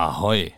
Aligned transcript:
Ahoi. 0.00 0.54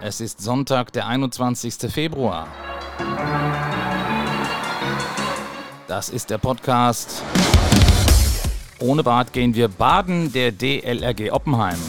Es 0.00 0.20
ist 0.20 0.40
Sonntag, 0.40 0.92
der 0.92 1.08
21. 1.08 1.90
Februar. 1.90 2.46
Das 5.88 6.10
ist 6.10 6.30
der 6.30 6.38
Podcast. 6.38 7.20
Ohne 8.78 9.02
Bad 9.02 9.32
gehen 9.32 9.56
wir 9.56 9.66
baden, 9.66 10.32
der 10.32 10.52
DLRG 10.52 11.32
Oppenheim. 11.32 11.80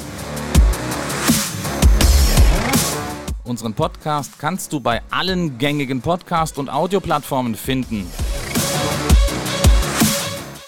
Unseren 3.44 3.76
Podcast 3.76 4.40
kannst 4.40 4.74
du 4.74 4.80
bei 4.80 5.04
allen 5.12 5.60
gängigen 5.60 6.02
Podcast- 6.02 6.58
und 6.58 6.72
Audioplattformen 6.72 7.54
finden. 7.54 8.10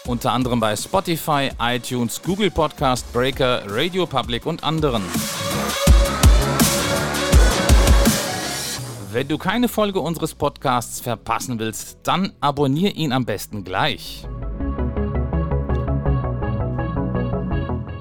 Unter 0.07 0.31
anderem 0.31 0.61
bei 0.61 0.73
Spotify, 0.73 1.49
iTunes, 1.59 2.21
Google 2.23 2.49
Podcast, 2.49 3.11
Breaker, 3.11 3.63
Radio 3.67 4.05
Public 4.05 4.45
und 4.45 4.63
anderen. 4.63 5.03
Wenn 9.11 9.27
du 9.27 9.37
keine 9.37 9.67
Folge 9.67 9.99
unseres 9.99 10.33
Podcasts 10.33 11.01
verpassen 11.01 11.59
willst, 11.59 11.97
dann 12.03 12.31
abonniere 12.39 12.93
ihn 12.93 13.11
am 13.11 13.25
besten 13.25 13.65
gleich. 13.65 14.25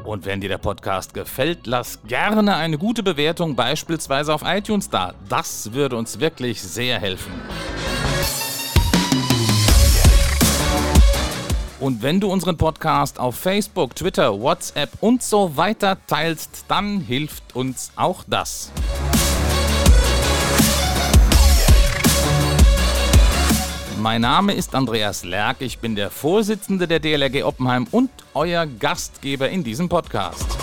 Und 0.05 0.25
wenn 0.27 0.41
dir 0.41 0.48
der 0.48 0.59
Podcast 0.59 1.12
gefällt, 1.12 1.66
lass 1.66 1.98
gerne 2.06 2.55
eine 2.55 2.78
gute 2.78 3.02
Bewertung 3.02 3.56
beispielsweise 3.56 4.33
auf 4.33 4.42
iTunes 4.45 4.91
da. 4.91 5.14
Das 5.28 5.73
würde 5.73 5.97
uns 5.97 6.20
wirklich 6.20 6.62
sehr 6.62 7.00
helfen. 7.00 7.33
Und 11.86 12.02
wenn 12.02 12.18
du 12.18 12.32
unseren 12.32 12.56
Podcast 12.56 13.20
auf 13.20 13.36
Facebook, 13.36 13.94
Twitter, 13.94 14.40
WhatsApp 14.40 14.90
und 15.00 15.22
so 15.22 15.56
weiter 15.56 15.97
teilst, 16.08 16.64
dann 16.66 16.98
hilft 16.98 17.55
uns 17.55 17.92
auch 17.94 18.24
das. 18.27 18.72
Mein 24.00 24.22
Name 24.22 24.55
ist 24.55 24.74
Andreas 24.74 25.22
Lerck, 25.22 25.58
ich 25.61 25.78
bin 25.78 25.94
der 25.94 26.11
Vorsitzende 26.11 26.88
der 26.88 26.98
DLRG 26.98 27.44
Oppenheim 27.44 27.86
und 27.92 28.11
euer 28.34 28.66
Gastgeber 28.66 29.48
in 29.48 29.62
diesem 29.62 29.89
Podcast. 29.89 30.55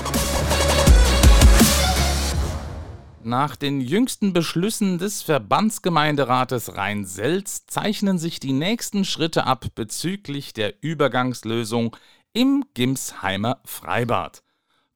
Nach 3.26 3.56
den 3.56 3.80
jüngsten 3.80 4.34
Beschlüssen 4.34 4.98
des 4.98 5.22
Verbandsgemeinderates 5.22 6.76
Rhein-Selz 6.76 7.66
zeichnen 7.68 8.18
sich 8.18 8.42
die 8.42 8.52
nächsten 8.52 9.06
Schritte 9.06 9.46
ab 9.46 9.68
bezüglich 9.76 10.52
der 10.52 10.84
Übergangslösung 10.84 11.96
im 12.34 12.66
Gimsheimer 12.74 13.62
Freibad. 13.64 14.44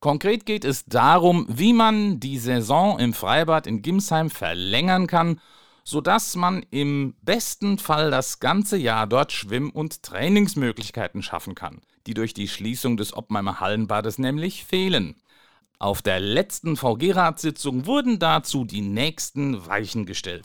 Konkret 0.02 0.46
geht 0.46 0.66
es 0.66 0.84
darum, 0.86 1.46
wie 1.50 1.72
man 1.72 2.20
die 2.20 2.38
Saison 2.38 3.00
im 3.00 3.14
Freibad 3.14 3.66
in 3.66 3.82
Gimsheim 3.82 4.30
verlängern 4.30 5.08
kann, 5.08 5.40
sodass 5.86 6.36
man 6.36 6.66
im 6.70 7.16
besten 7.22 7.78
Fall 7.78 8.12
das 8.12 8.42
ganze 8.42 8.76
Jahr 8.76 9.08
dort 9.08 9.32
Schwimm- 9.32 9.72
und 9.72 10.04
Trainingsmöglichkeiten 10.04 11.24
schaffen 11.24 11.56
kann, 11.56 11.80
die 12.08 12.14
durch 12.14 12.34
die 12.34 12.50
Schließung 12.50 12.98
des 12.98 13.14
Oppenheimer 13.14 13.62
Hallenbades 13.62 14.18
nämlich 14.18 14.66
fehlen. 14.66 15.16
Auf 15.80 16.02
der 16.02 16.20
letzten 16.20 16.76
VG-Ratssitzung 16.76 17.86
wurden 17.86 18.18
dazu 18.18 18.66
die 18.66 18.82
nächsten 18.82 19.68
Weichen 19.68 20.08
gestellt. 20.08 20.44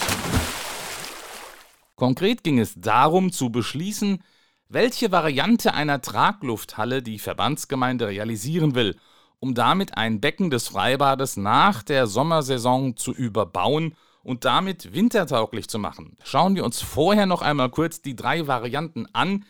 Konkret 1.97 2.45
ging 2.45 2.59
es 2.59 2.75
darum 2.77 3.33
zu 3.33 3.49
beschließen, 3.49 4.23
welche 4.69 5.11
Variante 5.11 5.73
einer 5.73 6.03
Traglufthalle 6.03 7.03
die 7.03 7.19
Verbandsgemeinde 7.19 8.09
realisieren 8.09 8.75
will, 8.75 8.95
um 9.39 9.55
damit 9.55 9.97
ein 9.97 10.21
Becken 10.21 10.51
des 10.51 10.69
Freibades 10.69 11.39
nach 11.39 11.83
der 11.83 12.07
Sommersaison 12.07 12.99
zu 12.99 13.15
überbauen 13.15 13.97
und 14.23 14.45
damit 14.45 14.93
wintertauglich 14.93 15.67
zu 15.67 15.79
machen. 15.79 16.19
Schauen 16.25 16.57
wir 16.57 16.65
uns 16.65 16.83
vorher 16.83 17.25
noch 17.25 17.41
einmal 17.41 17.71
kurz 17.71 18.03
die 18.03 18.17
drei 18.17 18.47
Varianten 18.49 19.07
an, 19.15 19.47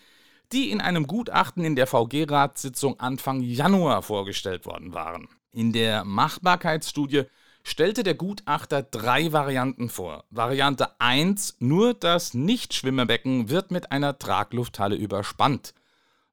die 0.52 0.70
in 0.70 0.80
einem 0.80 1.08
Gutachten 1.08 1.64
in 1.64 1.74
der 1.74 1.88
VG-Ratssitzung 1.88 3.00
Anfang 3.00 3.40
Januar 3.40 4.02
vorgestellt 4.02 4.64
worden 4.64 4.94
waren. 4.94 5.28
In 5.52 5.72
der 5.72 6.04
Machbarkeitsstudie 6.04 7.24
stellte 7.62 8.02
der 8.02 8.14
Gutachter 8.14 8.82
drei 8.82 9.32
Varianten 9.32 9.90
vor. 9.90 10.24
Variante 10.30 10.98
1, 10.98 11.56
nur 11.60 11.92
das 11.92 12.32
Nichtschwimmerbecken 12.32 13.50
wird 13.50 13.70
mit 13.70 13.92
einer 13.92 14.18
Traglufthalle 14.18 14.96
überspannt. 14.96 15.74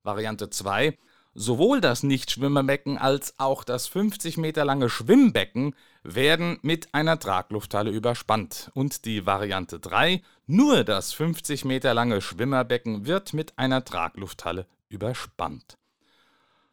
Variante 0.03 0.49
2, 0.49 0.97
sowohl 1.35 1.81
das 1.81 2.01
Nichtschwimmerbecken 2.03 2.97
als 2.97 3.33
auch 3.37 3.65
das 3.65 3.87
50 3.87 4.37
Meter 4.37 4.63
lange 4.63 4.89
Schwimmbecken 4.89 5.75
werden 6.03 6.57
mit 6.61 6.93
einer 6.93 7.19
Traglufthalle 7.19 7.91
überspannt. 7.91 8.71
Und 8.73 9.03
die 9.03 9.25
Variante 9.25 9.79
3, 9.79 10.21
nur 10.47 10.85
das 10.85 11.11
50 11.11 11.65
Meter 11.65 11.93
lange 11.93 12.21
Schwimmerbecken 12.21 13.05
wird 13.05 13.33
mit 13.33 13.59
einer 13.59 13.83
Traglufthalle 13.83 14.65
überspannt. 14.87 15.77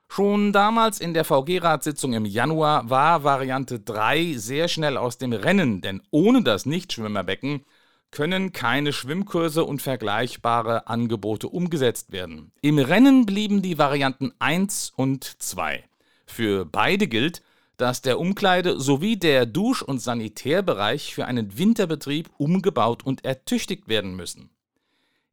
Schon 0.08 0.52
damals 0.52 1.00
in 1.00 1.14
der 1.14 1.24
VG-Ratssitzung 1.24 2.14
im 2.14 2.24
Januar 2.24 2.88
war 2.88 3.24
Variante 3.24 3.80
3 3.80 4.34
sehr 4.36 4.68
schnell 4.68 4.96
aus 4.96 5.18
dem 5.18 5.32
Rennen, 5.32 5.80
denn 5.80 6.00
ohne 6.10 6.42
das 6.42 6.64
Nichtschwimmerbecken 6.64 7.64
können 8.10 8.52
keine 8.52 8.92
Schwimmkurse 8.92 9.64
und 9.64 9.82
vergleichbare 9.82 10.86
Angebote 10.86 11.48
umgesetzt 11.48 12.12
werden. 12.12 12.52
Im 12.62 12.78
Rennen 12.78 13.26
blieben 13.26 13.62
die 13.62 13.78
Varianten 13.78 14.32
1 14.38 14.92
und 14.96 15.24
2. 15.42 15.84
Für 16.24 16.64
beide 16.64 17.08
gilt, 17.08 17.42
dass 17.76 18.00
der 18.00 18.18
Umkleide- 18.18 18.80
sowie 18.80 19.16
der 19.16 19.44
Dusch- 19.44 19.82
und 19.82 20.00
Sanitärbereich 20.00 21.14
für 21.14 21.26
einen 21.26 21.58
Winterbetrieb 21.58 22.30
umgebaut 22.38 23.04
und 23.04 23.24
ertüchtigt 23.24 23.88
werden 23.88 24.16
müssen. 24.16 24.50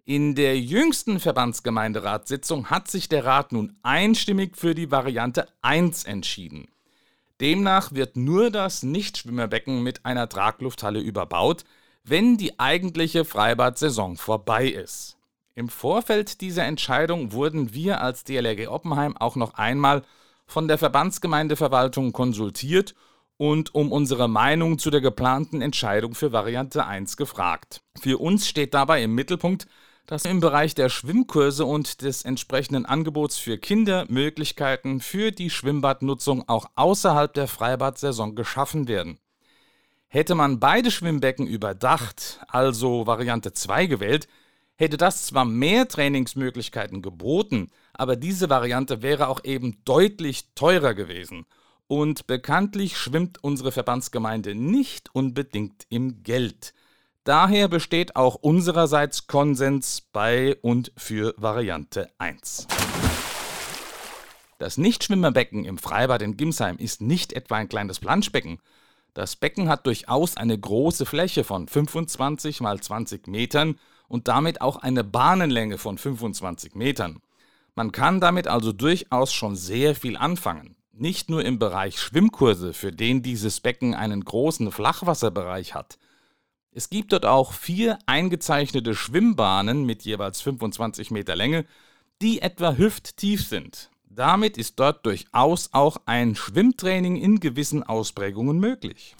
In 0.05 0.35
der 0.35 0.59
jüngsten 0.59 1.21
Verbandsgemeinderatssitzung 1.21 2.69
hat 2.69 2.91
sich 2.91 3.07
der 3.07 3.23
Rat 3.23 3.53
nun 3.53 3.77
einstimmig 3.83 4.57
für 4.57 4.75
die 4.75 4.91
Variante 4.91 5.47
1 5.61 6.03
entschieden. 6.03 6.67
Demnach 7.39 7.93
wird 7.93 8.17
nur 8.17 8.51
das 8.51 8.83
Nichtschwimmerbecken 8.83 9.81
mit 9.81 10.05
einer 10.05 10.27
Traglufthalle 10.27 10.99
überbaut, 10.99 11.63
wenn 12.03 12.35
die 12.35 12.59
eigentliche 12.59 13.23
Freibad-Saison 13.23 14.17
vorbei 14.17 14.67
ist. 14.67 15.15
Im 15.55 15.69
Vorfeld 15.69 16.41
dieser 16.41 16.65
Entscheidung 16.65 17.31
wurden 17.31 17.73
wir 17.73 18.01
als 18.01 18.25
DLRG 18.25 18.67
Oppenheim 18.67 19.15
auch 19.15 19.37
noch 19.37 19.53
einmal 19.53 20.03
von 20.45 20.67
der 20.67 20.77
Verbandsgemeindeverwaltung 20.77 22.11
konsultiert 22.11 22.93
und 23.37 23.73
um 23.73 23.93
unsere 23.93 24.27
Meinung 24.27 24.79
zu 24.79 24.89
der 24.89 24.99
geplanten 24.99 25.61
Entscheidung 25.61 26.13
für 26.13 26.33
Variante 26.33 26.85
1 26.85 27.15
gefragt. 27.15 27.81
Für 27.97 28.17
uns 28.17 28.49
steht 28.49 28.73
dabei 28.73 29.01
im 29.01 29.15
Mittelpunkt, 29.15 29.65
dass 30.05 30.25
im 30.25 30.39
Bereich 30.39 30.75
der 30.75 30.89
Schwimmkurse 30.89 31.65
und 31.65 32.01
des 32.01 32.23
entsprechenden 32.23 32.85
Angebots 32.85 33.37
für 33.37 33.57
Kinder 33.57 34.05
Möglichkeiten 34.09 34.99
für 34.99 35.31
die 35.31 35.49
Schwimmbadnutzung 35.49 36.47
auch 36.47 36.65
außerhalb 36.75 37.33
der 37.33 37.47
Freibadsaison 37.47 38.35
geschaffen 38.35 38.87
werden. 38.87 39.17
Hätte 40.07 40.35
man 40.35 40.59
beide 40.59 40.91
Schwimmbecken 40.91 41.47
überdacht, 41.47 42.39
also 42.47 43.07
Variante 43.07 43.53
2 43.53 43.87
gewählt, 43.87 44.27
hätte 44.75 44.97
das 44.97 45.25
zwar 45.25 45.45
mehr 45.45 45.87
Trainingsmöglichkeiten 45.87 47.01
geboten, 47.01 47.69
aber 47.93 48.15
diese 48.15 48.49
Variante 48.49 49.01
wäre 49.01 49.27
auch 49.27 49.43
eben 49.43 49.77
deutlich 49.85 50.53
teurer 50.55 50.93
gewesen. 50.93 51.45
Und 51.87 52.27
bekanntlich 52.27 52.97
schwimmt 52.97 53.43
unsere 53.43 53.71
Verbandsgemeinde 53.71 54.55
nicht 54.55 55.13
unbedingt 55.13 55.85
im 55.89 56.23
Geld. 56.23 56.73
Daher 57.25 57.69
besteht 57.69 58.17
auch 58.17 58.35
unsererseits 58.35 59.27
Konsens 59.27 60.01
bei 60.11 60.57
und 60.61 60.91
für 60.97 61.33
Variante 61.37 62.09
1. 62.17 62.67
Das 64.59 64.77
Nichtschwimmerbecken 64.77 65.63
im 65.63 65.77
Freibad 65.77 66.21
in 66.21 66.35
Gimsheim 66.35 66.75
ist 66.75 67.01
nicht 67.01 67.31
etwa 67.31 67.55
ein 67.55 67.69
kleines 67.69 68.01
Planschbecken. 68.01 68.59
Das 69.13 69.37
Becken 69.37 69.69
hat 69.69 69.85
durchaus 69.85 70.35
eine 70.35 70.59
große 70.59 71.05
Fläche 71.05 71.45
von 71.45 71.69
25 71.69 72.59
mal 72.59 72.81
20 72.81 73.27
Metern 73.27 73.79
und 74.09 74.27
damit 74.27 74.59
auch 74.59 74.75
eine 74.75 75.05
Bahnenlänge 75.05 75.77
von 75.77 75.97
25 75.97 76.75
Metern. 76.75 77.21
Man 77.73 77.93
kann 77.93 78.19
damit 78.19 78.49
also 78.49 78.73
durchaus 78.73 79.31
schon 79.31 79.55
sehr 79.55 79.95
viel 79.95 80.17
anfangen. 80.17 80.75
Nicht 80.91 81.29
nur 81.29 81.45
im 81.45 81.57
Bereich 81.57 81.99
Schwimmkurse, 82.01 82.73
für 82.73 82.91
den 82.91 83.23
dieses 83.23 83.61
Becken 83.61 83.95
einen 83.95 84.25
großen 84.25 84.73
Flachwasserbereich 84.73 85.73
hat– 85.73 85.97
es 86.75 86.89
gibt 86.89 87.13
dort 87.13 87.25
auch 87.25 87.53
vier 87.53 87.99
eingezeichnete 88.07 88.95
Schwimmbahnen 88.95 89.85
mit 89.85 90.03
jeweils 90.03 90.41
25 90.41 91.11
Meter 91.11 91.35
Länge, 91.35 91.65
die 92.21 92.41
etwa 92.41 92.73
hüfttief 92.75 93.47
sind. 93.47 93.91
Damit 94.09 94.57
ist 94.57 94.79
dort 94.79 95.05
durchaus 95.05 95.69
auch 95.71 95.97
ein 96.05 96.35
Schwimmtraining 96.35 97.15
in 97.15 97.39
gewissen 97.39 97.83
Ausprägungen 97.83 98.59
möglich. 98.59 99.15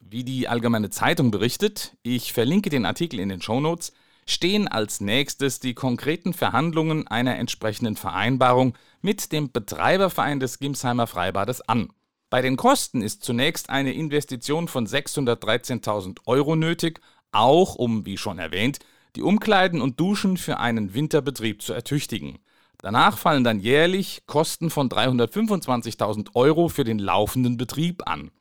Wie 0.00 0.22
die 0.22 0.48
Allgemeine 0.48 0.90
Zeitung 0.90 1.32
berichtet, 1.32 1.96
ich 2.02 2.32
verlinke 2.32 2.70
den 2.70 2.86
Artikel 2.86 3.18
in 3.18 3.28
den 3.28 3.42
Shownotes, 3.42 3.92
stehen 4.24 4.68
als 4.68 5.00
nächstes 5.00 5.58
die 5.58 5.74
konkreten 5.74 6.32
Verhandlungen 6.32 7.08
einer 7.08 7.36
entsprechenden 7.36 7.96
Vereinbarung 7.96 8.74
mit 9.02 9.32
dem 9.32 9.50
Betreiberverein 9.50 10.38
des 10.38 10.60
Gimsheimer 10.60 11.08
Freibades 11.08 11.60
an. 11.68 11.90
Bei 12.28 12.42
den 12.42 12.56
Kosten 12.56 13.02
ist 13.02 13.22
zunächst 13.22 13.70
eine 13.70 13.92
Investition 13.92 14.66
von 14.66 14.86
613.000 14.86 16.18
Euro 16.26 16.56
nötig, 16.56 17.00
auch 17.30 17.76
um, 17.76 18.04
wie 18.04 18.16
schon 18.16 18.40
erwähnt, 18.40 18.80
die 19.14 19.22
Umkleiden 19.22 19.80
und 19.80 20.00
Duschen 20.00 20.36
für 20.36 20.58
einen 20.58 20.92
Winterbetrieb 20.92 21.62
zu 21.62 21.72
ertüchtigen. 21.72 22.38
Danach 22.78 23.16
fallen 23.16 23.44
dann 23.44 23.60
jährlich 23.60 24.24
Kosten 24.26 24.70
von 24.70 24.88
325.000 24.88 26.34
Euro 26.34 26.68
für 26.68 26.84
den 26.84 26.98
laufenden 26.98 27.56
Betrieb 27.56 28.06
an. 28.08 28.32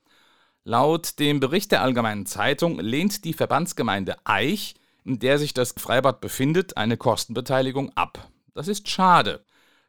Laut 0.64 1.20
dem 1.20 1.40
Bericht 1.40 1.72
der 1.72 1.84
Allgemeinen 1.84 2.26
Zeitung 2.26 2.80
lehnt 2.80 3.24
die 3.24 3.34
Verbandsgemeinde 3.34 4.16
Eich, 4.24 4.74
in 5.04 5.20
der 5.20 5.38
sich 5.38 5.54
das 5.54 5.76
Freibad 5.78 6.22
befindet, 6.22 6.76
eine 6.76 6.98
Kostenbeteiligung 6.98 7.92
ab. 7.96 8.30
Das 8.56 8.68
ist 8.68 8.90
schade, 8.90 9.45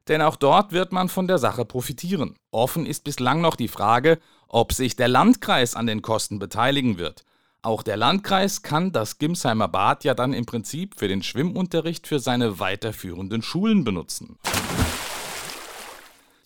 denn 0.09 0.23
auch 0.23 0.37
dort 0.37 0.73
wird 0.73 0.93
man 0.93 1.09
von 1.09 1.27
der 1.27 1.39
Sache 1.39 1.65
profitieren. 1.65 2.35
Offen 2.51 2.87
ist 2.87 3.05
bislang 3.05 3.41
noch 3.41 3.57
die 3.57 3.69
Frage, 3.69 4.19
ob 4.49 4.73
sich 4.73 4.97
der 4.97 5.09
Landkreis 5.09 5.75
an 5.75 5.87
den 5.87 6.03
Kosten 6.03 6.39
beteiligen 6.39 6.99
wird. 6.99 7.25
Auch 7.63 7.83
der 7.83 7.97
Landkreis 7.97 8.63
kann 8.63 8.93
das 8.93 9.19
Gimsheimer 9.19 9.69
Bad 9.69 10.05
ja 10.05 10.15
dann 10.15 10.33
im 10.33 10.47
Prinzip 10.47 10.99
für 10.99 11.09
den 11.09 11.23
Schwimmunterricht 11.23 12.07
für 12.07 12.21
seine 12.21 12.61
weiterführenden 12.61 13.43
Schulen 13.43 13.85
benutzen. 13.85 14.39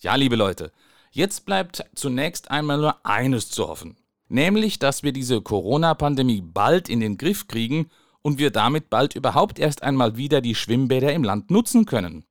Ja, 0.00 0.14
liebe 0.14 0.36
Leute, 0.36 0.72
jetzt 1.10 1.44
bleibt 1.44 1.84
zunächst 1.94 2.50
einmal 2.50 2.78
nur 2.78 3.04
eines 3.04 3.50
zu 3.50 3.68
hoffen 3.68 3.96
nämlich 4.30 4.78
dass 4.78 5.02
wir 5.02 5.12
diese 5.12 5.42
Corona-Pandemie 5.42 6.40
bald 6.40 6.88
in 6.88 7.00
den 7.00 7.18
Griff 7.18 7.48
kriegen 7.48 7.90
und 8.22 8.38
wir 8.38 8.50
damit 8.50 8.90
bald 8.90 9.14
überhaupt 9.14 9.58
erst 9.58 9.82
einmal 9.82 10.16
wieder 10.16 10.40
die 10.40 10.54
Schwimmbäder 10.54 11.12
im 11.12 11.24
Land 11.24 11.50
nutzen 11.50 11.84
können. 11.84 12.24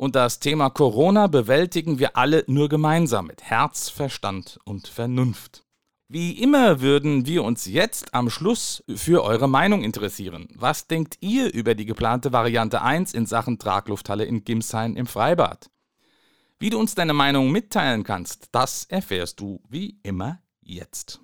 Und 0.00 0.16
das 0.16 0.40
Thema 0.40 0.70
Corona 0.70 1.26
bewältigen 1.26 1.98
wir 1.98 2.16
alle 2.16 2.42
nur 2.46 2.70
gemeinsam 2.70 3.26
mit 3.26 3.42
Herz, 3.42 3.90
Verstand 3.90 4.58
und 4.64 4.88
Vernunft. 4.88 5.66
Wie 6.08 6.42
immer 6.42 6.80
würden 6.80 7.26
wir 7.26 7.44
uns 7.44 7.66
jetzt 7.66 8.14
am 8.14 8.30
Schluss 8.30 8.82
für 8.88 9.22
eure 9.22 9.46
Meinung 9.46 9.84
interessieren. 9.84 10.48
Was 10.54 10.86
denkt 10.86 11.18
ihr 11.20 11.52
über 11.52 11.74
die 11.74 11.84
geplante 11.84 12.32
Variante 12.32 12.80
1 12.80 13.12
in 13.12 13.26
Sachen 13.26 13.58
Traglufthalle 13.58 14.24
in 14.24 14.42
Gimshain 14.42 14.96
im 14.96 15.04
Freibad? 15.04 15.70
Wie 16.58 16.70
du 16.70 16.78
uns 16.78 16.94
deine 16.94 17.12
Meinung 17.12 17.52
mitteilen 17.52 18.02
kannst, 18.02 18.48
das 18.52 18.86
erfährst 18.86 19.38
du 19.38 19.60
wie 19.68 19.98
immer 20.02 20.40
jetzt. 20.62 21.20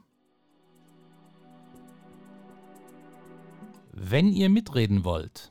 Wenn 3.93 4.35
ihr 4.35 4.51
mitreden 4.51 5.03
wollt, 5.03 5.51